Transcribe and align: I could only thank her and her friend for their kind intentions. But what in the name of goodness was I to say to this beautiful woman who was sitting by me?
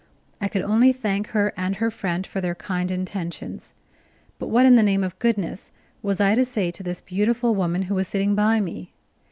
I 0.41 0.47
could 0.47 0.63
only 0.63 0.91
thank 0.91 1.27
her 1.27 1.53
and 1.55 1.75
her 1.75 1.91
friend 1.91 2.25
for 2.25 2.41
their 2.41 2.55
kind 2.55 2.89
intentions. 2.89 3.75
But 4.39 4.47
what 4.47 4.65
in 4.65 4.73
the 4.73 4.81
name 4.81 5.03
of 5.03 5.19
goodness 5.19 5.71
was 6.01 6.19
I 6.19 6.33
to 6.33 6.43
say 6.43 6.71
to 6.71 6.81
this 6.81 7.01
beautiful 7.01 7.53
woman 7.53 7.83
who 7.83 7.93
was 7.93 8.07
sitting 8.07 8.33
by 8.33 8.59
me? 8.61 8.93